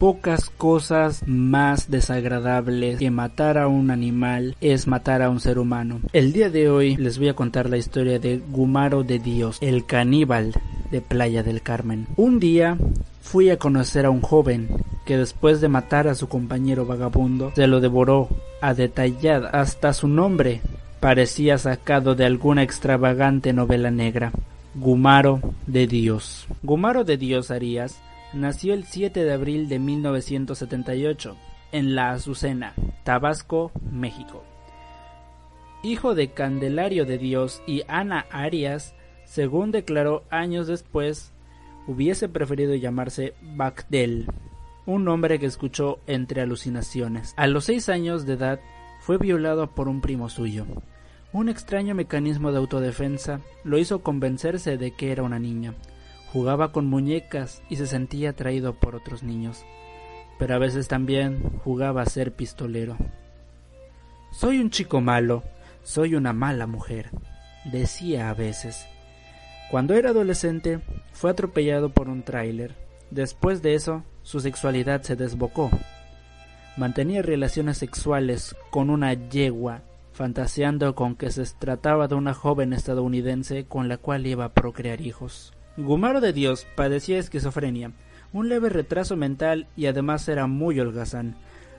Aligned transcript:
pocas 0.00 0.48
cosas 0.48 1.22
más 1.26 1.90
desagradables 1.90 2.98
que 2.98 3.10
matar 3.10 3.58
a 3.58 3.68
un 3.68 3.90
animal 3.90 4.56
es 4.62 4.86
matar 4.86 5.20
a 5.20 5.28
un 5.28 5.40
ser 5.40 5.58
humano. 5.58 6.00
El 6.14 6.32
día 6.32 6.48
de 6.48 6.70
hoy 6.70 6.96
les 6.96 7.18
voy 7.18 7.28
a 7.28 7.34
contar 7.34 7.68
la 7.68 7.76
historia 7.76 8.18
de 8.18 8.38
Gumaro 8.38 9.02
de 9.02 9.18
Dios, 9.18 9.58
el 9.60 9.84
caníbal 9.84 10.54
de 10.90 11.02
Playa 11.02 11.42
del 11.42 11.60
Carmen. 11.60 12.06
Un 12.16 12.40
día 12.40 12.78
fui 13.20 13.50
a 13.50 13.58
conocer 13.58 14.06
a 14.06 14.10
un 14.10 14.22
joven 14.22 14.70
que 15.04 15.18
después 15.18 15.60
de 15.60 15.68
matar 15.68 16.08
a 16.08 16.14
su 16.14 16.30
compañero 16.30 16.86
vagabundo 16.86 17.52
se 17.54 17.66
lo 17.66 17.80
devoró 17.80 18.30
a 18.62 18.72
detallar 18.72 19.50
hasta 19.52 19.92
su 19.92 20.08
nombre 20.08 20.62
parecía 21.00 21.58
sacado 21.58 22.14
de 22.14 22.24
alguna 22.24 22.62
extravagante 22.62 23.52
novela 23.52 23.90
negra. 23.90 24.32
Gumaro 24.74 25.40
de 25.66 25.86
Dios. 25.86 26.46
Gumaro 26.62 27.04
de 27.04 27.18
Dios 27.18 27.50
Arias 27.50 28.00
nació 28.32 28.74
el 28.74 28.84
7 28.84 29.24
de 29.24 29.32
abril 29.32 29.68
de 29.68 29.78
1978 29.78 31.36
en 31.72 31.94
La 31.94 32.10
Azucena, 32.10 32.74
Tabasco, 33.04 33.72
México. 33.90 34.44
Hijo 35.82 36.14
de 36.14 36.32
Candelario 36.32 37.06
de 37.06 37.18
Dios 37.18 37.62
y 37.66 37.82
Ana 37.88 38.26
Arias, 38.30 38.94
según 39.24 39.70
declaró 39.70 40.24
años 40.30 40.66
después, 40.66 41.32
hubiese 41.86 42.28
preferido 42.28 42.74
llamarse 42.74 43.34
Bagdel, 43.40 44.26
un 44.86 45.04
nombre 45.04 45.38
que 45.38 45.46
escuchó 45.46 45.98
entre 46.06 46.42
alucinaciones. 46.42 47.34
A 47.36 47.46
los 47.46 47.64
seis 47.64 47.88
años 47.88 48.26
de 48.26 48.34
edad 48.34 48.60
fue 49.00 49.18
violado 49.18 49.70
por 49.74 49.88
un 49.88 50.00
primo 50.00 50.28
suyo. 50.28 50.66
Un 51.32 51.48
extraño 51.48 51.94
mecanismo 51.94 52.50
de 52.52 52.58
autodefensa 52.58 53.40
lo 53.64 53.78
hizo 53.78 54.02
convencerse 54.02 54.76
de 54.76 54.90
que 54.90 55.12
era 55.12 55.22
una 55.22 55.38
niña, 55.38 55.74
Jugaba 56.32 56.70
con 56.70 56.86
muñecas 56.86 57.62
y 57.68 57.76
se 57.76 57.86
sentía 57.86 58.30
atraído 58.30 58.74
por 58.74 58.94
otros 58.94 59.24
niños, 59.24 59.64
pero 60.38 60.54
a 60.54 60.58
veces 60.58 60.86
también 60.86 61.42
jugaba 61.64 62.02
a 62.02 62.06
ser 62.06 62.32
pistolero. 62.32 62.96
Soy 64.30 64.60
un 64.60 64.70
chico 64.70 65.00
malo, 65.00 65.42
soy 65.82 66.14
una 66.14 66.32
mala 66.32 66.68
mujer, 66.68 67.10
decía 67.64 68.30
a 68.30 68.34
veces. 68.34 68.86
Cuando 69.72 69.94
era 69.94 70.10
adolescente, 70.10 70.78
fue 71.12 71.30
atropellado 71.30 71.90
por 71.90 72.08
un 72.08 72.22
tráiler. 72.22 72.76
Después 73.10 73.60
de 73.60 73.74
eso, 73.74 74.04
su 74.22 74.38
sexualidad 74.38 75.02
se 75.02 75.16
desbocó. 75.16 75.68
Mantenía 76.76 77.22
relaciones 77.22 77.78
sexuales 77.78 78.54
con 78.70 78.90
una 78.90 79.14
yegua, 79.14 79.82
fantaseando 80.12 80.94
con 80.94 81.16
que 81.16 81.32
se 81.32 81.44
trataba 81.58 82.06
de 82.06 82.14
una 82.14 82.34
joven 82.34 82.72
estadounidense 82.72 83.64
con 83.64 83.88
la 83.88 83.96
cual 83.96 84.28
iba 84.28 84.44
a 84.44 84.54
procrear 84.54 85.00
hijos. 85.00 85.52
Gumaro 85.76 86.20
de 86.20 86.32
Dios 86.32 86.66
padecía 86.74 87.18
esquizofrenia, 87.18 87.92
un 88.32 88.48
leve 88.48 88.68
retraso 88.68 89.16
mental 89.16 89.68
y 89.76 89.86
además 89.86 90.28
era 90.28 90.46
muy 90.48 90.80
holgazán. 90.80 91.36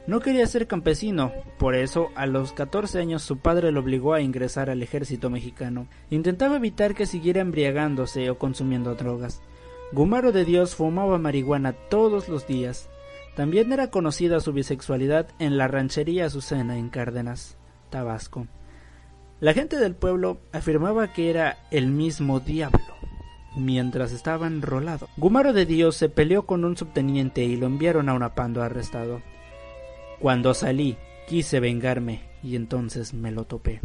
No 0.08 0.22
quería 0.22 0.48
ser 0.48 0.66
campesino, 0.66 1.32
por 1.60 1.76
eso 1.76 2.10
a 2.16 2.26
los 2.26 2.54
14 2.54 3.00
años 3.00 3.22
su 3.22 3.38
padre 3.38 3.72
lo 3.72 3.82
obligó 3.82 4.14
a 4.14 4.22
ingresar 4.22 4.70
al 4.70 4.82
ejército 4.82 5.30
mexicano. 5.30 5.88
Intentaba 6.10 6.56
evitar 6.56 6.96
que 6.96 7.06
siguiera 7.06 7.42
embriagándose 7.42 8.30
o 8.30 8.40
consumiendo 8.40 8.96
drogas. 8.96 9.42
Gumaro 9.92 10.32
de 10.32 10.46
Dios 10.46 10.74
fumaba 10.74 11.18
marihuana 11.20 11.74
todos 11.74 12.30
los 12.30 12.48
días. 12.48 12.90
También 13.36 13.72
era 13.74 13.92
conocida 13.92 14.40
su 14.40 14.54
bisexualidad 14.54 15.28
en 15.38 15.58
la 15.58 15.68
ranchería 15.68 16.26
Azucena 16.26 16.78
en 16.78 16.90
Cárdenas, 16.90 17.58
Tabasco. 17.90 18.48
La 19.42 19.54
gente 19.54 19.78
del 19.78 19.96
pueblo 19.96 20.40
afirmaba 20.54 21.12
que 21.14 21.30
era 21.30 21.58
el 21.72 21.88
mismo 21.88 22.40
diablo 22.40 22.91
mientras 23.56 24.12
estaba 24.12 24.48
enrolado. 24.48 25.08
Gumaro 25.18 25.54
de 25.54 25.66
Dios 25.66 25.96
se 25.96 26.10
peleó 26.10 26.46
con 26.46 26.66
un 26.66 26.78
subteniente 26.78 27.44
y 27.44 27.58
lo 27.58 27.68
enviaron 27.68 28.10
a 28.10 28.14
una 28.14 28.34
pando 28.36 28.64
arrestado. 28.64 29.22
Cuando 30.20 30.54
salí, 30.54 30.98
quise 31.28 31.60
vengarme 31.60 32.22
y 32.44 32.56
entonces 32.56 33.14
me 33.14 33.32
lo 33.32 33.46
topé. 33.46 33.82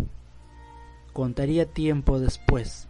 Contaría 1.12 1.66
tiempo 1.66 2.20
después. 2.20 2.88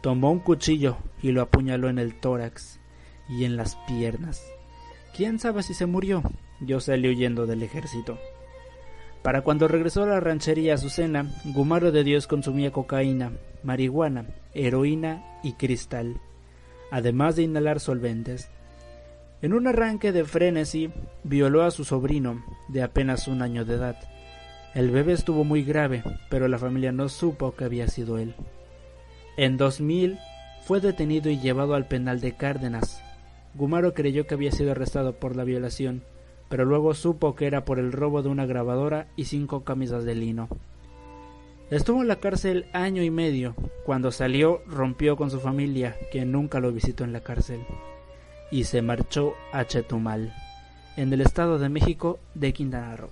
Tomó 0.00 0.30
un 0.30 0.40
cuchillo 0.40 0.98
y 1.22 1.32
lo 1.32 1.42
apuñaló 1.42 1.88
en 1.88 1.98
el 1.98 2.18
tórax 2.18 2.80
y 3.28 3.44
en 3.44 3.56
las 3.56 3.76
piernas. 3.86 4.42
¿Quién 5.16 5.38
sabe 5.38 5.62
si 5.62 5.74
se 5.74 5.86
murió? 5.86 6.22
Yo 6.60 6.80
salí 6.80 7.08
huyendo 7.08 7.46
del 7.46 7.62
ejército. 7.62 8.18
Para 9.22 9.42
cuando 9.42 9.68
regresó 9.68 10.02
a 10.02 10.06
la 10.06 10.20
ranchería 10.20 10.74
Azucena, 10.74 11.32
Gumaro 11.44 11.92
de 11.92 12.04
Dios 12.04 12.26
consumía 12.26 12.72
cocaína, 12.72 13.32
marihuana, 13.62 14.26
heroína 14.54 15.24
y 15.42 15.52
cristal, 15.54 16.20
además 16.90 17.36
de 17.36 17.42
inhalar 17.42 17.80
solventes. 17.80 18.50
En 19.42 19.52
un 19.52 19.66
arranque 19.66 20.12
de 20.12 20.24
frenesí, 20.24 20.90
violó 21.22 21.62
a 21.62 21.70
su 21.70 21.84
sobrino, 21.84 22.44
de 22.68 22.82
apenas 22.82 23.28
un 23.28 23.42
año 23.42 23.64
de 23.64 23.74
edad. 23.74 23.96
El 24.74 24.90
bebé 24.90 25.12
estuvo 25.12 25.44
muy 25.44 25.62
grave, 25.62 26.02
pero 26.30 26.48
la 26.48 26.58
familia 26.58 26.92
no 26.92 27.08
supo 27.08 27.54
que 27.54 27.64
había 27.64 27.86
sido 27.88 28.18
él. 28.18 28.34
En 29.36 29.56
2000 29.56 30.18
fue 30.62 30.80
detenido 30.80 31.30
y 31.30 31.38
llevado 31.38 31.74
al 31.74 31.86
penal 31.86 32.20
de 32.20 32.32
Cárdenas. 32.32 33.02
Gumaro 33.54 33.94
creyó 33.94 34.26
que 34.26 34.34
había 34.34 34.50
sido 34.50 34.72
arrestado 34.72 35.14
por 35.14 35.36
la 35.36 35.44
violación, 35.44 36.02
pero 36.48 36.64
luego 36.64 36.94
supo 36.94 37.34
que 37.34 37.46
era 37.46 37.64
por 37.64 37.78
el 37.78 37.92
robo 37.92 38.22
de 38.22 38.30
una 38.30 38.46
grabadora 38.46 39.08
y 39.16 39.26
cinco 39.26 39.64
camisas 39.64 40.04
de 40.04 40.14
lino. 40.14 40.48
Estuvo 41.70 42.02
en 42.02 42.08
la 42.08 42.16
cárcel 42.16 42.66
año 42.72 43.02
y 43.02 43.10
medio. 43.10 43.54
Cuando 43.84 44.12
salió 44.12 44.62
rompió 44.66 45.16
con 45.16 45.30
su 45.30 45.40
familia, 45.40 45.96
que 46.12 46.24
nunca 46.24 46.60
lo 46.60 46.72
visitó 46.72 47.04
en 47.04 47.12
la 47.12 47.20
cárcel, 47.20 47.60
y 48.50 48.64
se 48.64 48.82
marchó 48.82 49.34
a 49.52 49.64
Chetumal, 49.64 50.34
en 50.96 51.12
el 51.12 51.20
estado 51.20 51.58
de 51.58 51.68
México 51.68 52.18
de 52.34 52.52
Quintana 52.52 52.96
Roo. 52.96 53.10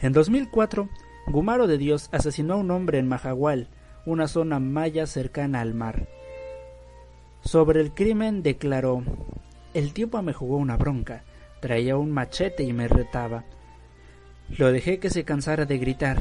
En 0.00 0.12
2004, 0.12 0.88
Gumaro 1.28 1.66
de 1.66 1.78
Dios 1.78 2.08
asesinó 2.12 2.54
a 2.54 2.58
un 2.58 2.70
hombre 2.70 2.98
en 2.98 3.08
Majagual, 3.08 3.68
una 4.04 4.28
zona 4.28 4.60
maya 4.60 5.06
cercana 5.06 5.60
al 5.60 5.74
mar. 5.74 6.06
Sobre 7.42 7.80
el 7.80 7.92
crimen 7.92 8.42
declaró, 8.42 9.02
el 9.76 9.92
tiempo 9.92 10.22
me 10.22 10.32
jugó 10.32 10.56
una 10.56 10.78
bronca. 10.78 11.22
Traía 11.60 11.98
un 11.98 12.10
machete 12.10 12.62
y 12.62 12.72
me 12.72 12.88
retaba. 12.88 13.44
Lo 14.56 14.72
dejé 14.72 14.98
que 14.98 15.10
se 15.10 15.24
cansara 15.24 15.66
de 15.66 15.76
gritar. 15.76 16.16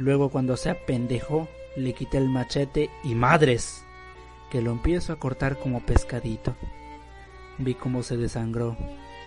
Luego 0.00 0.30
cuando 0.30 0.56
se 0.56 0.70
apendejó, 0.70 1.46
le 1.76 1.92
quité 1.92 2.16
el 2.16 2.30
machete 2.30 2.88
y 3.04 3.14
madres, 3.14 3.84
que 4.50 4.62
lo 4.62 4.72
empiezo 4.72 5.12
a 5.12 5.18
cortar 5.18 5.58
como 5.58 5.84
pescadito. 5.84 6.56
Vi 7.58 7.74
cómo 7.74 8.02
se 8.02 8.16
desangró. 8.16 8.78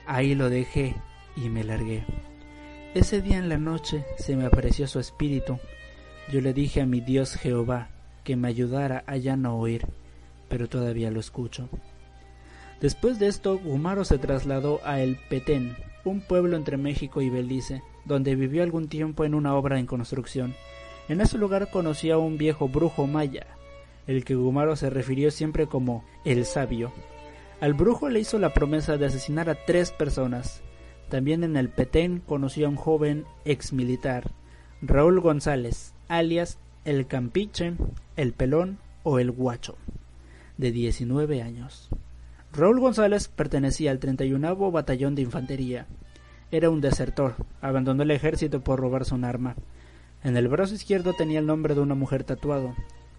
Ahí 0.08 0.34
lo 0.34 0.50
dejé 0.50 0.96
y 1.36 1.50
me 1.50 1.64
largué. 1.64 2.04
Ese 2.96 3.22
día 3.22 3.38
en 3.38 3.50
la 3.50 3.60
noche 3.60 4.04
se 4.18 4.36
me 4.36 4.48
apareció 4.48 4.88
su 4.88 5.00
espíritu. 5.00 5.60
Yo 6.32 6.42
le 6.42 6.56
dije 6.56 6.82
a 6.82 6.88
mi 6.88 7.02
Dios 7.02 7.36
Jehová 7.36 7.90
que 8.24 8.36
me 8.36 8.48
ayudara 8.48 9.04
a 9.06 9.18
ya 9.18 9.36
no 9.36 9.60
oír, 9.60 9.86
pero 10.50 10.68
todavía 10.68 11.12
lo 11.12 11.20
escucho. 11.20 11.70
Después 12.82 13.20
de 13.20 13.28
esto, 13.28 13.60
Gumaro 13.60 14.06
se 14.06 14.18
trasladó 14.18 14.80
a 14.84 15.02
El 15.02 15.20
Petén, 15.30 15.78
un 16.04 16.22
pueblo 16.22 16.58
entre 16.58 16.78
México 16.78 17.22
y 17.22 17.30
Belice, 17.30 17.84
donde 18.06 18.36
vivió 18.36 18.64
algún 18.64 18.88
tiempo 18.88 19.26
en 19.26 19.36
una 19.36 19.56
obra 19.56 19.80
en 19.80 19.86
construcción. 19.86 20.56
En 21.10 21.22
ese 21.22 21.38
lugar 21.38 21.70
conoció 21.70 22.16
a 22.16 22.18
un 22.18 22.38
viejo 22.38 22.68
brujo 22.68 23.08
maya, 23.08 23.48
el 24.08 24.26
que 24.26 24.36
Gumaro 24.36 24.76
se 24.76 24.90
refirió 24.90 25.32
siempre 25.32 25.68
como 25.68 26.04
el 26.26 26.46
sabio. 26.46 26.92
Al 27.60 27.74
brujo 27.74 28.10
le 28.10 28.20
hizo 28.20 28.40
la 28.40 28.54
promesa 28.54 28.98
de 28.98 29.06
asesinar 29.06 29.50
a 29.50 29.56
tres 29.56 29.92
personas. 29.92 30.62
También 31.10 31.44
en 31.44 31.56
el 31.58 31.70
Petén 31.70 32.20
conoció 32.20 32.66
a 32.66 32.70
un 32.70 32.76
joven 32.76 33.26
ex 33.46 33.74
militar, 33.74 34.32
Raúl 34.82 35.22
González, 35.22 35.94
alias 36.10 36.58
el 36.86 37.08
Campiche, 37.08 37.76
el 38.18 38.34
Pelón 38.34 38.80
o 39.04 39.20
el 39.20 39.32
Guacho, 39.32 39.78
de 40.58 40.72
19 40.72 41.42
años. 41.42 41.90
Raúl 42.52 42.80
González 42.80 43.30
pertenecía 43.30 43.92
al 43.92 44.00
31 44.00 44.72
Batallón 44.72 45.16
de 45.16 45.22
Infantería. 45.22 45.88
Era 46.54 46.70
un 46.70 46.82
desertor, 46.82 47.34
abandonó 47.62 48.04
el 48.04 48.12
ejército 48.12 48.62
por 48.62 48.80
robarse 48.80 49.16
un 49.16 49.26
arma. 49.26 49.56
En 50.24 50.38
el 50.38 50.48
brazo 50.48 50.76
izquierdo 50.76 51.14
tenía 51.14 51.40
el 51.40 51.48
nombre 51.48 51.74
de 51.74 51.82
una 51.82 51.96
mujer 51.96 52.24
tatuado. 52.24 52.76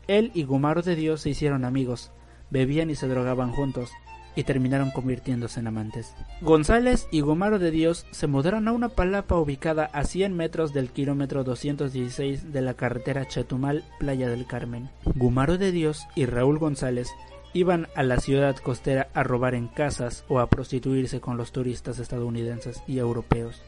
Él 0.07 0.31
y 0.35 0.45
Gumaro 0.45 0.83
de 0.83 0.95
Dios 0.95 1.23
se 1.23 1.31
hicieron 1.31 1.65
amigos, 1.65 2.13
bebían 2.51 2.91
y 2.91 2.95
se 2.95 3.09
drogaban 3.09 3.51
juntos. 3.51 3.91
y 4.37 4.43
terminaron 4.43 4.91
convirtiéndose 4.91 5.61
en 5.61 5.69
amantes. 5.69 6.13
González 6.41 7.07
y 7.13 7.21
Gomaro 7.21 7.61
de 7.61 7.71
Dios 7.71 8.05
se 8.11 8.27
mudaron 8.27 8.67
a 8.67 8.73
una 8.73 8.89
palapa 8.89 9.37
ubicada 9.37 9.85
a 9.85 10.03
100 10.03 10.35
metros 10.35 10.75
del 10.75 10.91
kilómetro 10.91 11.45
216 11.45 12.53
de 12.53 12.61
la 12.61 12.75
carretera 12.75 13.29
Chetumal, 13.29 13.85
Playa 14.01 14.29
del 14.29 14.45
Carmen. 14.47 14.91
Gumaro 15.15 15.57
de 15.57 15.71
Dios 15.71 16.09
y 16.17 16.27
Raúl 16.27 16.59
González 16.59 17.11
iban 17.55 17.89
a 17.95 18.03
la 18.03 18.19
ciudad 18.19 18.57
costera 18.57 19.09
a 19.15 19.23
robar 19.23 19.55
en 19.55 19.69
casas 19.69 20.25
o 20.29 20.41
a 20.41 20.51
prostituirse 20.51 21.21
con 21.21 21.37
los 21.37 21.53
turistas 21.53 22.01
estadounidenses 22.01 22.83
y 22.87 22.99
europeos 22.99 23.63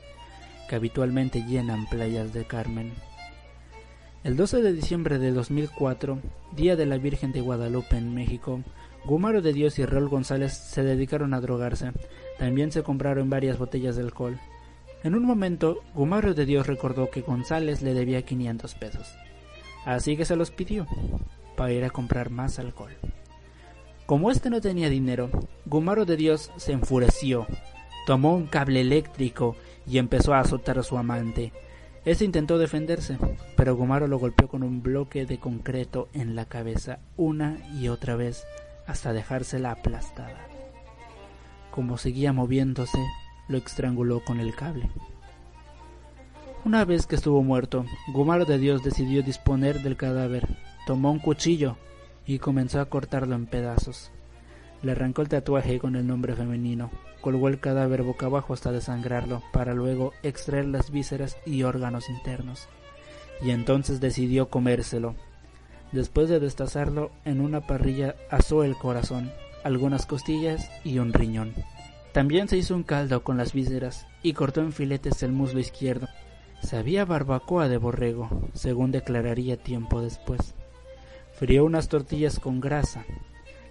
que 0.68 0.74
habitualmente 0.74 1.44
llenan 1.44 1.86
playas 1.86 2.32
de 2.32 2.44
Carmen. 2.44 2.92
El 4.24 4.36
12 4.36 4.60
de 4.60 4.72
diciembre 4.72 5.18
de 5.18 5.30
2004, 5.30 6.18
Día 6.56 6.74
de 6.74 6.84
la 6.84 6.98
Virgen 6.98 7.30
de 7.30 7.40
Guadalupe 7.40 7.96
en 7.96 8.12
México, 8.12 8.60
Gumaro 9.04 9.40
de 9.40 9.52
Dios 9.52 9.78
y 9.78 9.86
Raúl 9.86 10.08
González 10.08 10.52
se 10.52 10.82
dedicaron 10.82 11.32
a 11.32 11.40
drogarse. 11.40 11.92
También 12.38 12.72
se 12.72 12.82
compraron 12.82 13.30
varias 13.30 13.56
botellas 13.56 13.94
de 13.94 14.02
alcohol. 14.02 14.40
En 15.04 15.14
un 15.14 15.24
momento, 15.24 15.84
Gumaro 15.94 16.34
de 16.34 16.44
Dios 16.44 16.66
recordó 16.66 17.08
que 17.08 17.20
González 17.20 17.82
le 17.82 17.94
debía 17.94 18.22
500 18.22 18.74
pesos. 18.74 19.14
Así 19.84 20.16
que 20.16 20.24
se 20.24 20.34
los 20.34 20.50
pidió 20.50 20.88
para 21.56 21.72
ir 21.72 21.84
a 21.84 21.90
comprar 21.90 22.30
más 22.30 22.58
alcohol. 22.58 22.90
Como 24.06 24.30
este 24.30 24.50
no 24.50 24.60
tenía 24.60 24.88
dinero, 24.88 25.30
Gumaro 25.64 26.04
de 26.04 26.16
Dios 26.16 26.52
se 26.56 26.70
enfureció, 26.70 27.48
tomó 28.06 28.36
un 28.36 28.46
cable 28.46 28.80
eléctrico 28.80 29.56
y 29.84 29.98
empezó 29.98 30.32
a 30.32 30.38
azotar 30.38 30.78
a 30.78 30.84
su 30.84 30.96
amante. 30.96 31.52
Este 32.04 32.24
intentó 32.24 32.56
defenderse, 32.56 33.18
pero 33.56 33.74
Gumaro 33.74 34.06
lo 34.06 34.20
golpeó 34.20 34.46
con 34.46 34.62
un 34.62 34.80
bloque 34.80 35.26
de 35.26 35.40
concreto 35.40 36.08
en 36.12 36.36
la 36.36 36.44
cabeza 36.44 37.00
una 37.16 37.58
y 37.80 37.88
otra 37.88 38.14
vez 38.14 38.44
hasta 38.86 39.12
dejársela 39.12 39.72
aplastada. 39.72 40.46
Como 41.72 41.98
seguía 41.98 42.32
moviéndose, 42.32 43.04
lo 43.48 43.58
estranguló 43.58 44.24
con 44.24 44.38
el 44.38 44.54
cable. 44.54 44.88
Una 46.64 46.84
vez 46.84 47.08
que 47.08 47.16
estuvo 47.16 47.42
muerto, 47.42 47.84
Gumaro 48.12 48.44
de 48.44 48.58
Dios 48.58 48.84
decidió 48.84 49.24
disponer 49.24 49.82
del 49.82 49.96
cadáver. 49.96 50.46
Tomó 50.86 51.10
un 51.10 51.18
cuchillo 51.18 51.76
y 52.26 52.38
comenzó 52.38 52.81
a 52.81 52.87
cortarlo 52.87 53.34
en 53.34 53.46
pedazos. 53.46 54.11
Le 54.82 54.93
arrancó 54.93 55.23
el 55.23 55.28
tatuaje 55.28 55.78
con 55.78 55.96
el 55.96 56.06
nombre 56.06 56.34
femenino, 56.34 56.90
colgó 57.20 57.49
el 57.49 57.61
cadáver 57.61 58.02
boca 58.02 58.26
abajo 58.26 58.55
hasta 58.55 58.73
desangrarlo, 58.73 59.43
para 59.52 59.75
luego 59.75 60.12
extraer 60.23 60.67
las 60.67 60.90
vísceras 60.90 61.38
y 61.46 61.62
órganos 61.62 62.08
internos. 62.08 62.69
Y 63.43 63.50
entonces 63.50 64.00
decidió 64.00 64.49
comérselo, 64.49 65.14
Después 65.93 66.28
de 66.28 66.40
destazarlo 66.40 67.11
en 67.25 67.40
una 67.40 67.67
parrilla 67.67 68.17
asó 68.31 68.64
el 68.64 68.76
corazón, 68.76 69.32
algunas 69.62 70.06
costillas 70.06 70.70
y 70.84 70.99
un 70.99 71.12
riñón. 71.12 71.55
También 72.12 72.49
se 72.49 72.56
hizo 72.56 72.75
un 72.75 72.82
caldo 72.82 73.23
con 73.23 73.37
las 73.37 73.52
vísceras 73.52 74.06
y 74.23 74.32
cortó 74.32 74.61
en 74.61 74.73
filetes 74.73 75.23
el 75.23 75.32
muslo 75.32 75.61
izquierdo. 75.61 76.08
Sabía 76.62 77.05
barbacoa 77.05 77.69
de 77.69 77.76
borrego, 77.76 78.49
según 78.55 78.90
declararía 78.90 79.56
tiempo 79.56 80.00
después. 80.00 80.55
Frió 81.38 81.64
unas 81.66 81.88
tortillas 81.88 82.40
con 82.40 82.60
grasa, 82.60 83.04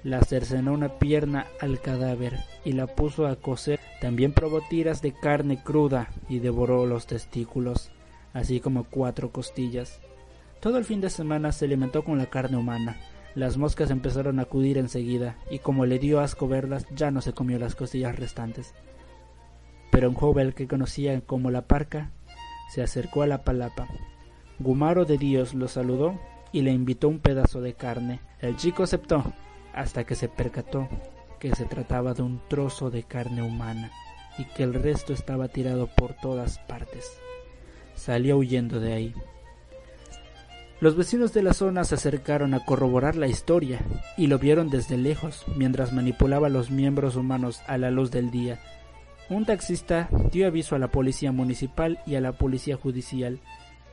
la 0.06 0.21
cercenó 0.21 0.71
una 0.71 1.00
pierna 1.00 1.47
al 1.59 1.81
cadáver 1.81 2.38
y 2.63 2.73
la 2.73 2.85
puso 2.85 3.25
a 3.25 3.38
cocer. 3.38 3.79
También 4.00 4.33
probó 4.33 4.62
tiras 4.62 5.01
de 5.01 5.13
carne 5.13 5.63
cruda 5.63 6.09
y 6.29 6.38
devoró 6.38 6.85
los 6.85 7.07
testículos, 7.07 7.89
así 8.31 8.59
como 8.59 8.83
cuatro 8.83 9.31
costillas. 9.31 10.00
Todo 10.59 10.77
el 10.77 10.85
fin 10.85 11.01
de 11.01 11.09
semana 11.09 11.51
se 11.51 11.65
alimentó 11.65 12.03
con 12.03 12.19
la 12.19 12.27
carne 12.27 12.56
humana. 12.56 12.97
Las 13.33 13.57
moscas 13.57 13.89
empezaron 13.89 14.38
a 14.38 14.44
acudir 14.44 14.77
enseguida, 14.77 15.38
y 15.50 15.57
como 15.57 15.88
le 15.88 15.97
dio 15.97 16.19
asco 16.19 16.47
verlas, 16.47 16.85
ya 16.95 17.09
no 17.09 17.21
se 17.21 17.33
comió 17.33 17.57
las 17.57 17.73
costillas 17.73 18.15
restantes. 18.15 18.75
Pero 19.91 20.09
un 20.09 20.15
joven 20.15 20.51
que 20.51 20.68
conocía 20.68 21.19
como 21.21 21.50
la 21.50 21.63
parca 21.63 22.11
se 22.69 22.83
acercó 22.83 23.23
a 23.23 23.27
la 23.27 23.44
palapa. 23.44 23.88
Gumaro 24.59 25.06
de 25.06 25.18
Dios 25.18 25.56
lo 25.56 25.68
saludó 25.68 26.19
y 26.56 26.62
le 26.62 26.72
invitó 26.72 27.10
un 27.10 27.19
pedazo 27.19 27.60
de 27.60 27.74
carne. 27.74 28.22
El 28.40 28.56
chico 28.56 28.84
aceptó, 28.84 29.34
hasta 29.74 30.06
que 30.06 30.16
se 30.16 30.30
percató 30.30 30.88
que 31.38 31.54
se 31.54 31.66
trataba 31.66 32.13
de 32.13 32.22
un 32.22 32.40
trozo 32.48 32.90
de 32.90 33.04
carne 33.04 33.42
humana 33.42 33.92
y 34.38 34.46
que 34.46 34.63
el 34.63 34.74
resto 34.74 35.12
estaba 35.12 35.50
tirado 35.50 35.88
por 35.88 36.13
todas 36.13 36.60
partes. 36.60 37.19
Salió 37.94 38.38
huyendo 38.38 38.80
de 38.80 38.94
ahí. 38.94 39.13
Los 40.80 40.96
vecinos 40.96 41.34
de 41.34 41.44
la 41.44 41.54
zona 41.54 41.84
se 41.84 41.96
acercaron 41.96 42.54
a 42.54 42.63
corroborar 42.63 43.18
la 43.18 43.28
historia 43.28 43.81
y 44.16 44.28
lo 44.28 44.40
vieron 44.40 44.69
desde 44.69 44.96
lejos 44.96 45.44
mientras 45.57 45.92
manipulaba 45.92 46.48
los 46.48 46.72
miembros 46.72 47.18
humanos 47.18 47.63
a 47.68 47.78
la 47.78 47.92
luz 47.92 48.12
del 48.12 48.31
día. 48.31 48.62
Un 49.30 49.44
taxista 49.44 50.07
dio 50.31 50.48
aviso 50.48 50.74
a 50.74 50.80
la 50.80 50.88
policía 50.88 51.34
municipal 51.34 52.00
y 52.06 52.16
a 52.16 52.22
la 52.22 52.31
policía 52.31 52.78
judicial. 52.78 53.42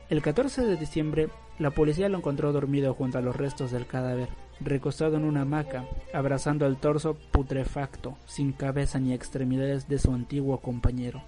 El 0.09 0.21
14 0.21 0.65
de 0.65 0.77
diciembre, 0.77 1.29
la 1.59 1.71
policía 1.71 2.09
lo 2.09 2.17
encontró 2.17 2.51
dormido 2.51 2.93
junto 2.93 3.17
a 3.17 3.21
los 3.21 3.35
restos 3.35 3.71
del 3.71 3.85
cadáver, 3.85 4.29
recostado 4.59 5.17
en 5.17 5.25
una 5.25 5.41
hamaca, 5.41 5.85
abrazando 6.13 6.65
el 6.65 6.77
torso 6.77 7.15
putrefacto, 7.31 8.17
sin 8.25 8.53
cabeza 8.53 8.99
ni 8.99 9.13
extremidades 9.13 9.87
de 9.87 9.99
su 9.99 10.13
antiguo 10.13 10.59
compañero. 10.59 11.21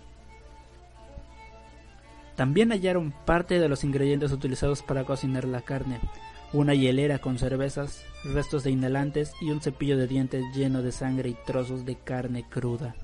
También 2.35 2.71
hallaron 2.71 3.13
parte 3.25 3.59
de 3.59 3.69
los 3.69 3.83
ingredientes 3.83 4.31
utilizados 4.31 4.81
para 4.81 5.05
cocinar 5.05 5.45
la 5.45 5.61
carne, 5.61 5.99
una 6.53 6.73
hielera 6.73 7.19
con 7.19 7.37
cervezas, 7.37 8.03
restos 8.23 8.63
de 8.63 8.71
inhalantes 8.71 9.33
y 9.41 9.51
un 9.51 9.61
cepillo 9.61 9.97
de 9.97 10.07
dientes 10.07 10.43
lleno 10.53 10.81
de 10.81 10.91
sangre 10.91 11.29
y 11.29 11.37
trozos 11.45 11.85
de 11.85 11.95
carne 11.95 12.45
cruda. 12.49 12.95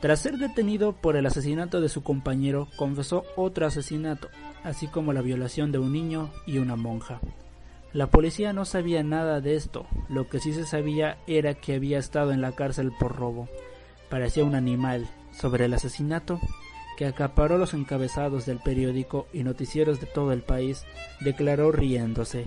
Tras 0.00 0.20
ser 0.20 0.38
detenido 0.38 0.92
por 0.92 1.16
el 1.16 1.26
asesinato 1.26 1.80
de 1.80 1.90
su 1.90 2.02
compañero, 2.02 2.68
confesó 2.76 3.24
otro 3.36 3.66
asesinato, 3.66 4.28
así 4.64 4.86
como 4.86 5.12
la 5.12 5.20
violación 5.20 5.72
de 5.72 5.78
un 5.78 5.92
niño 5.92 6.30
y 6.46 6.58
una 6.58 6.74
monja. 6.74 7.20
La 7.92 8.06
policía 8.06 8.52
no 8.52 8.64
sabía 8.64 9.02
nada 9.02 9.40
de 9.40 9.56
esto, 9.56 9.86
lo 10.08 10.28
que 10.28 10.40
sí 10.40 10.52
se 10.52 10.64
sabía 10.64 11.18
era 11.26 11.54
que 11.54 11.74
había 11.74 11.98
estado 11.98 12.32
en 12.32 12.40
la 12.40 12.52
cárcel 12.52 12.92
por 12.98 13.16
robo. 13.16 13.48
Parecía 14.08 14.44
un 14.44 14.54
animal. 14.54 15.08
Sobre 15.32 15.66
el 15.66 15.74
asesinato, 15.74 16.40
que 16.96 17.06
acaparó 17.06 17.56
los 17.56 17.74
encabezados 17.74 18.46
del 18.46 18.58
periódico 18.58 19.26
y 19.32 19.42
noticieros 19.42 20.00
de 20.00 20.06
todo 20.06 20.32
el 20.32 20.42
país, 20.42 20.84
declaró 21.20 21.72
riéndose. 21.72 22.46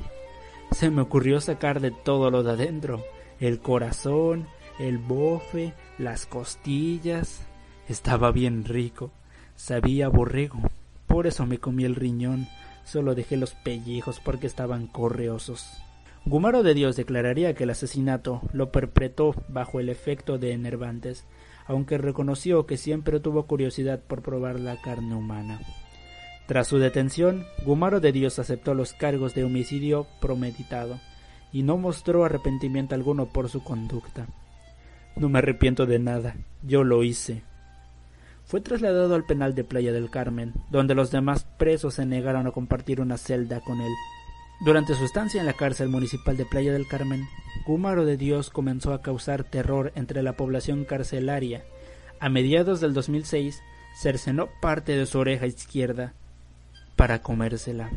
Se 0.71 0.89
me 0.89 1.01
ocurrió 1.01 1.39
sacar 1.39 1.79
de 1.81 1.91
todo 1.91 2.31
lo 2.31 2.44
de 2.44 2.51
adentro, 2.51 3.03
el 3.39 3.59
corazón, 3.59 4.47
el 4.79 4.97
bofe, 4.97 5.73
las 5.97 6.25
costillas. 6.25 7.45
Estaba 7.87 8.31
bien 8.31 8.65
rico, 8.65 9.12
sabía 9.55 10.07
borrego, 10.07 10.59
por 11.07 11.27
eso 11.27 11.45
me 11.45 11.59
comí 11.59 11.83
el 11.86 11.95
riñón, 11.95 12.48
solo 12.83 13.15
dejé 13.15 13.38
los 13.38 13.53
pellejos 13.53 14.19
porque 14.19 14.48
estaban 14.48 14.88
correosos. 14.88 15.77
Gumaro 16.25 16.63
de 16.63 16.74
Dios 16.74 16.95
declararía 16.95 17.53
que 17.53 17.65
el 17.65 17.71
asesinato 17.71 18.41
lo 18.53 18.71
perpetró 18.71 19.36
bajo 19.50 19.81
el 19.81 19.89
efecto 19.89 20.38
de 20.38 20.53
enervantes, 20.53 21.25
aunque 21.67 21.98
reconoció 21.98 22.65
que 22.65 22.77
siempre 22.77 23.19
tuvo 23.19 23.45
curiosidad 23.45 24.00
por 24.00 24.21
probar 24.21 24.59
la 24.59 24.81
carne 24.81 25.15
humana. 25.15 25.59
Tras 26.48 26.67
su 26.67 26.77
detención, 26.77 27.45
Gumaro 27.65 28.00
de 28.00 28.12
Dios 28.12 28.39
aceptó 28.39 28.74
los 28.74 28.93
cargos 28.93 29.33
de 29.33 29.43
homicidio 29.43 30.07
promeditado 30.21 31.00
y 31.51 31.63
no 31.63 31.77
mostró 31.77 32.25
arrepentimiento 32.25 32.95
alguno 32.95 33.27
por 33.27 33.50
su 33.50 33.63
conducta. 33.63 34.27
No 35.15 35.29
me 35.29 35.39
arrepiento 35.39 35.86
de 35.86 36.00
nada, 36.00 36.36
yo 36.63 36.84
lo 36.84 37.03
hice. 37.03 37.43
Fue 38.46 38.62
trasladado 38.62 39.15
al 39.15 39.25
penal 39.25 39.55
de 39.55 39.63
Playa 39.63 39.91
del 39.91 40.10
Carmen, 40.10 40.53
donde 40.70 40.96
los 40.96 41.12
demás 41.12 41.46
presos 41.58 41.96
se 41.96 42.05
negaron 42.05 42.48
a 42.48 42.51
compartir 42.51 43.00
una 43.00 43.17
celda 43.17 43.62
con 43.62 43.79
él. 43.79 43.91
Durante 44.65 44.96
su 44.96 45.03
estancia 45.03 45.39
en 45.39 45.46
la 45.46 45.53
cárcel 45.53 45.89
municipal 45.89 46.38
de 46.38 46.46
Playa 46.46 46.74
del 46.74 46.88
Carmen, 46.88 47.27
Gúmaro 47.65 48.05
de 48.05 48.17
Dios 48.17 48.50
comenzó 48.50 48.93
a 48.93 49.01
causar 49.01 49.43
terror 49.43 49.91
entre 49.96 50.24
la 50.24 50.34
población 50.34 50.86
carcelaria. 50.86 51.63
A 52.20 52.29
mediados 52.29 52.82
del 52.82 52.93
2006, 52.93 53.62
cercenó 53.96 54.50
parte 54.62 54.96
de 54.96 55.05
su 55.05 55.20
oreja 55.20 55.48
izquierda 55.48 56.13
para 56.96 57.22
comérsela, 57.22 57.89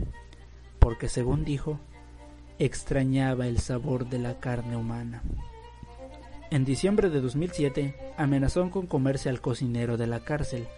porque 0.78 1.08
según 1.08 1.44
dijo, 1.44 1.80
extrañaba 2.58 3.46
el 3.46 3.58
sabor 3.58 4.08
de 4.08 4.18
la 4.18 4.38
carne 4.38 4.76
humana. 4.76 5.22
En 6.50 6.64
diciembre 6.64 7.10
de 7.10 7.20
2007, 7.20 7.94
amenazó 8.16 8.70
con 8.70 8.86
comerse 8.86 9.28
al 9.28 9.40
cocinero 9.40 9.96
de 9.96 10.06
la 10.06 10.20
cárcel, 10.20 10.68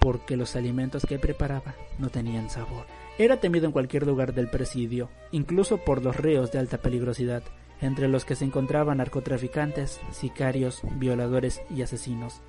porque 0.00 0.36
los 0.36 0.56
alimentos 0.56 1.06
que 1.06 1.18
preparaba 1.18 1.76
no 1.98 2.10
tenían 2.10 2.50
sabor. 2.50 2.86
Era 3.16 3.38
temido 3.38 3.66
en 3.66 3.72
cualquier 3.72 4.04
lugar 4.04 4.34
del 4.34 4.50
presidio, 4.50 5.10
incluso 5.30 5.78
por 5.78 6.02
los 6.02 6.16
reos 6.16 6.50
de 6.50 6.58
alta 6.58 6.78
peligrosidad, 6.78 7.44
entre 7.80 8.08
los 8.08 8.24
que 8.24 8.34
se 8.34 8.44
encontraban 8.44 8.98
narcotraficantes, 8.98 10.00
sicarios, 10.10 10.82
violadores 10.96 11.62
y 11.70 11.82
asesinos. 11.82 12.40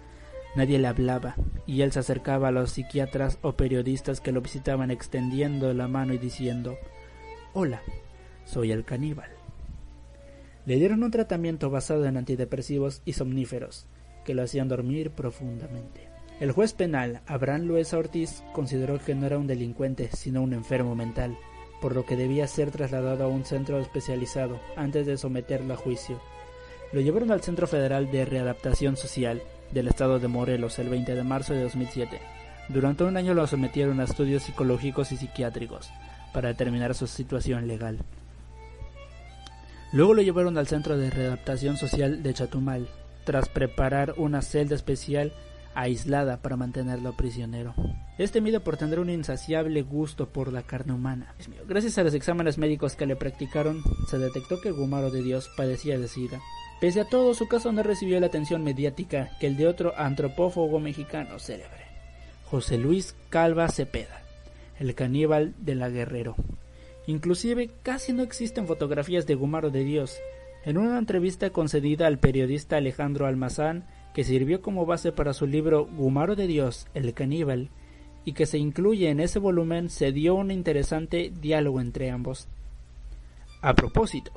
Nadie 0.56 0.80
le 0.80 0.88
hablaba, 0.88 1.36
y 1.68 1.82
él 1.82 1.92
se 1.92 2.00
acercaba 2.00 2.48
a 2.48 2.52
los 2.52 2.72
psiquiatras 2.72 3.38
o 3.44 3.52
periodistas 3.52 4.20
que 4.20 4.32
lo 4.32 4.42
visitaban 4.42 4.90
extendiendo 4.90 5.72
la 5.76 5.88
mano 5.88 6.14
y 6.14 6.18
diciendo 6.18 6.76
Hola, 7.54 7.84
soy 8.46 8.72
el 8.72 8.84
caníbal. 8.84 9.35
Le 10.66 10.78
dieron 10.78 11.04
un 11.04 11.12
tratamiento 11.12 11.70
basado 11.70 12.06
en 12.06 12.18
antidepresivos 12.18 13.04
y 13.06 13.14
somníferos, 13.14 13.86
que 14.24 14.34
lo 14.34 14.42
hacían 14.42 14.68
dormir 14.68 15.12
profundamente. 15.12 16.10
El 16.40 16.52
juez 16.52 16.74
penal, 16.74 17.22
Abraham 17.28 17.64
Luesa 17.64 17.98
Ortiz, 17.98 18.44
consideró 18.52 19.00
que 19.00 19.14
no 19.14 19.28
era 19.28 19.38
un 19.38 19.48
delincuente, 19.48 20.10
sino 20.12 20.42
un 20.42 20.54
enfermo 20.54 20.96
mental, 20.96 21.38
por 21.82 21.94
lo 21.94 22.06
que 22.06 22.16
debía 22.16 22.48
ser 22.48 22.72
trasladado 22.72 23.24
a 23.24 23.28
un 23.28 23.46
centro 23.46 23.80
especializado 23.80 24.60
antes 24.76 25.06
de 25.06 25.18
someterlo 25.18 25.76
a 25.76 25.78
juicio. 25.78 26.20
Lo 26.92 27.00
llevaron 27.00 27.32
al 27.32 27.42
Centro 27.42 27.68
Federal 27.68 28.12
de 28.12 28.26
Readaptación 28.26 28.98
Social 28.98 29.44
del 29.72 29.88
estado 29.88 30.20
de 30.20 30.28
Morelos 30.28 30.80
el 30.80 30.90
20 30.90 31.14
de 31.14 31.24
marzo 31.24 31.54
de 31.54 31.62
2007. 31.62 32.20
Durante 32.70 33.04
un 33.04 33.18
año 33.18 33.36
lo 33.36 33.46
sometieron 33.46 34.00
a 34.00 34.06
estudios 34.06 34.44
psicológicos 34.44 35.12
y 35.12 35.18
psiquiátricos 35.18 35.92
para 36.34 36.50
determinar 36.50 36.96
su 36.96 37.06
situación 37.06 37.68
legal. 37.68 38.00
Luego 39.96 40.14
lo 40.14 40.22
llevaron 40.22 40.58
al 40.58 40.68
Centro 40.68 40.98
de 40.98 41.10
Readaptación 41.10 41.78
Social 41.78 42.22
de 42.22 42.34
Chatumal, 42.34 42.90
tras 43.24 43.48
preparar 43.48 44.14
una 44.18 44.42
celda 44.42 44.76
especial 44.76 45.32
aislada 45.74 46.42
para 46.42 46.58
mantenerlo 46.58 47.16
prisionero. 47.16 47.74
Este 48.18 48.42
miedo 48.42 48.62
por 48.62 48.76
tener 48.76 49.00
un 49.00 49.10
insaciable 49.10 49.84
gusto 49.84 50.28
por 50.28 50.52
la 50.52 50.64
carne 50.64 50.92
humana. 50.92 51.34
Gracias 51.66 51.98
a 51.98 52.04
los 52.04 52.14
exámenes 52.14 52.58
médicos 52.58 52.98
que 52.98 53.06
le 53.06 53.16
practicaron, 53.16 53.82
se 54.10 54.18
detectó 54.18 54.60
que 54.60 54.72
Gumaro 54.72 55.12
de 55.12 55.24
Dios 55.24 55.50
padecía 55.56 55.98
de 55.98 56.10
sida. 56.10 56.42
Pese 56.82 57.00
a 57.00 57.06
todo, 57.06 57.34
su 57.34 57.48
caso 57.48 57.72
no 57.72 57.82
recibió 57.82 58.20
la 58.20 58.28
atención 58.28 58.66
mediática 58.66 59.30
que 59.40 59.48
el 59.48 59.56
de 59.56 59.70
otro 59.70 59.98
antropófago 59.98 60.78
mexicano 60.82 61.40
célebre, 61.40 61.86
José 62.44 62.78
Luis 62.78 63.16
Calva 63.30 63.70
Cepeda, 63.70 64.24
el 64.78 64.94
caníbal 64.94 65.56
de 65.58 65.76
la 65.76 65.88
Guerrero. 65.88 66.36
Inclusive 67.08 67.70
casi 67.84 68.14
no 68.14 68.24
existen 68.24 68.68
fotografías 68.68 69.28
de 69.28 69.36
Gumaro 69.36 69.70
de 69.70 69.84
Dios. 69.84 70.18
En 70.64 70.78
una 70.78 70.98
entrevista 70.98 71.52
concedida 71.52 72.08
al 72.08 72.18
periodista 72.18 72.78
Alejandro 72.78 73.28
Almazán, 73.28 73.86
que 74.14 74.24
sirvió 74.24 74.62
como 74.62 74.86
base 74.86 75.12
para 75.12 75.34
su 75.34 75.46
libro 75.46 75.86
Gumaro 75.86 76.36
de 76.36 76.48
Dios, 76.48 76.88
el 76.94 77.14
caníbal, 77.14 77.70
y 78.24 78.34
que 78.34 78.48
se 78.48 78.58
incluye 78.58 79.10
en 79.10 79.20
ese 79.20 79.38
volumen, 79.38 79.90
se 79.90 80.12
dio 80.12 80.34
un 80.34 80.50
interesante 80.50 81.32
diálogo 81.40 81.80
entre 81.80 82.10
ambos. 82.10 82.48
A 83.62 83.76
propósito, 83.76 84.32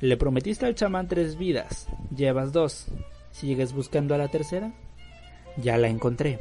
le 0.00 0.16
prometiste 0.16 0.66
al 0.66 0.74
chamán 0.74 1.06
tres 1.06 1.38
vidas, 1.38 1.86
llevas 2.14 2.52
dos. 2.52 2.88
¿Sigues 3.30 3.72
buscando 3.72 4.14
a 4.14 4.18
la 4.18 4.28
tercera? 4.28 4.72
Ya 5.56 5.78
la 5.78 5.88
encontré. 5.88 6.40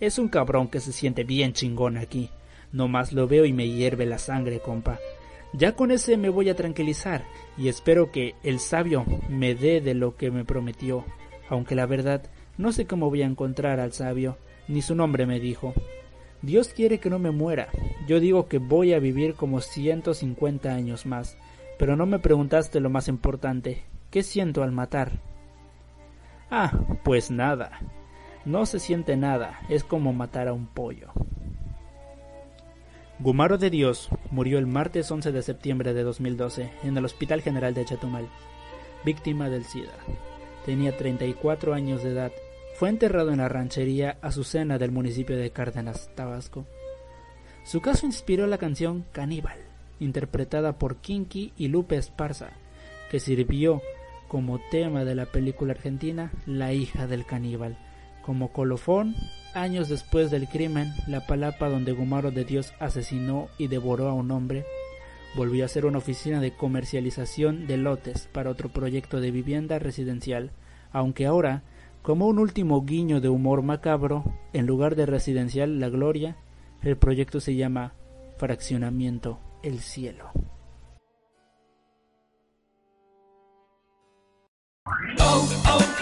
Es 0.00 0.18
un 0.18 0.28
cabrón 0.28 0.68
que 0.68 0.80
se 0.80 0.92
siente 0.92 1.24
bien 1.24 1.52
chingón 1.52 1.96
aquí. 1.96 2.30
No 2.72 2.88
más 2.88 3.12
lo 3.12 3.28
veo 3.28 3.44
y 3.44 3.52
me 3.52 3.68
hierve 3.68 4.06
la 4.06 4.18
sangre, 4.18 4.60
compa. 4.60 4.98
Ya 5.52 5.76
con 5.76 5.90
ese 5.90 6.16
me 6.16 6.30
voy 6.30 6.48
a 6.48 6.56
tranquilizar 6.56 7.24
y 7.58 7.68
espero 7.68 8.10
que 8.10 8.34
el 8.42 8.58
sabio 8.58 9.04
me 9.28 9.54
dé 9.54 9.82
de 9.82 9.94
lo 9.94 10.16
que 10.16 10.30
me 10.30 10.44
prometió, 10.44 11.04
aunque 11.50 11.74
la 11.74 11.84
verdad 11.84 12.22
no 12.56 12.72
sé 12.72 12.86
cómo 12.86 13.10
voy 13.10 13.22
a 13.22 13.26
encontrar 13.26 13.78
al 13.78 13.92
sabio, 13.92 14.38
ni 14.68 14.80
su 14.80 14.94
nombre 14.94 15.26
me 15.26 15.40
dijo. 15.40 15.74
Dios 16.40 16.68
quiere 16.68 16.98
que 16.98 17.10
no 17.10 17.18
me 17.18 17.30
muera. 17.30 17.68
Yo 18.08 18.18
digo 18.18 18.48
que 18.48 18.58
voy 18.58 18.94
a 18.94 18.98
vivir 18.98 19.34
como 19.34 19.60
150 19.60 20.72
años 20.72 21.06
más, 21.06 21.36
pero 21.78 21.96
no 21.96 22.06
me 22.06 22.18
preguntaste 22.18 22.80
lo 22.80 22.90
más 22.90 23.08
importante. 23.08 23.84
¿Qué 24.10 24.22
siento 24.22 24.62
al 24.62 24.72
matar? 24.72 25.20
Ah, 26.50 26.72
pues 27.04 27.30
nada. 27.30 27.80
No 28.44 28.66
se 28.66 28.80
siente 28.80 29.16
nada, 29.16 29.60
es 29.68 29.84
como 29.84 30.12
matar 30.12 30.48
a 30.48 30.52
un 30.52 30.66
pollo. 30.66 31.12
Gumaro 33.22 33.56
de 33.56 33.70
Dios 33.70 34.08
murió 34.32 34.58
el 34.58 34.66
martes 34.66 35.08
11 35.08 35.30
de 35.30 35.42
septiembre 35.42 35.94
de 35.94 36.02
2012 36.02 36.72
en 36.82 36.96
el 36.96 37.04
Hospital 37.04 37.40
General 37.40 37.72
de 37.72 37.84
Chatumal, 37.84 38.28
víctima 39.04 39.48
del 39.48 39.64
SIDA. 39.64 39.94
Tenía 40.66 40.96
34 40.96 41.72
años 41.72 42.02
de 42.02 42.10
edad. 42.10 42.32
Fue 42.74 42.88
enterrado 42.88 43.30
en 43.30 43.38
la 43.38 43.48
ranchería 43.48 44.18
Azucena 44.22 44.76
del 44.76 44.90
municipio 44.90 45.36
de 45.36 45.52
Cárdenas, 45.52 46.10
Tabasco. 46.16 46.66
Su 47.62 47.80
caso 47.80 48.06
inspiró 48.06 48.48
la 48.48 48.58
canción 48.58 49.04
Caníbal, 49.12 49.58
interpretada 50.00 50.80
por 50.80 50.96
Kinky 50.96 51.52
y 51.56 51.68
Lupe 51.68 51.98
Esparza, 51.98 52.50
que 53.08 53.20
sirvió 53.20 53.82
como 54.26 54.58
tema 54.72 55.04
de 55.04 55.14
la 55.14 55.26
película 55.26 55.74
argentina 55.74 56.32
La 56.44 56.72
hija 56.72 57.06
del 57.06 57.24
caníbal, 57.24 57.78
como 58.22 58.52
colofón 58.52 59.14
Años 59.54 59.88
después 59.88 60.30
del 60.30 60.48
crimen, 60.48 60.92
la 61.06 61.26
palapa 61.26 61.68
donde 61.68 61.92
Gumaro 61.92 62.30
de 62.30 62.44
Dios 62.44 62.72
asesinó 62.80 63.48
y 63.58 63.68
devoró 63.68 64.08
a 64.08 64.14
un 64.14 64.30
hombre 64.30 64.64
volvió 65.34 65.64
a 65.64 65.68
ser 65.68 65.86
una 65.86 65.98
oficina 65.98 66.40
de 66.40 66.52
comercialización 66.52 67.66
de 67.66 67.76
lotes 67.76 68.28
para 68.32 68.50
otro 68.50 68.68
proyecto 68.68 69.20
de 69.20 69.30
vivienda 69.30 69.78
residencial, 69.78 70.50
aunque 70.92 71.26
ahora, 71.26 71.62
como 72.02 72.26
un 72.26 72.38
último 72.38 72.82
guiño 72.84 73.20
de 73.20 73.28
humor 73.28 73.62
macabro, 73.62 74.24
en 74.52 74.66
lugar 74.66 74.96
de 74.96 75.06
residencial 75.06 75.80
La 75.80 75.88
Gloria, 75.88 76.36
el 76.82 76.96
proyecto 76.96 77.40
se 77.40 77.54
llama 77.54 77.94
Fraccionamiento 78.38 79.38
El 79.62 79.78
Cielo. 79.78 80.30
Oh, 85.20 85.48
oh, 85.68 86.01